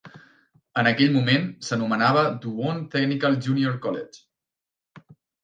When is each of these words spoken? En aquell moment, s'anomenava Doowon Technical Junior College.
En 0.81 0.87
aquell 0.91 1.11
moment, 1.17 1.45
s'anomenava 1.67 2.23
Doowon 2.47 2.81
Technical 2.97 3.39
Junior 3.49 3.79
College. 3.85 5.07